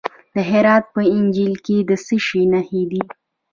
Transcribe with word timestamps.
د 0.35 0.37
هرات 0.49 0.85
په 0.95 1.01
انجیل 1.17 1.53
کې 1.65 1.77
د 1.89 1.91
څه 2.05 2.15
شي 2.25 2.41
نښې 2.53 2.83
دي؟ 2.91 3.01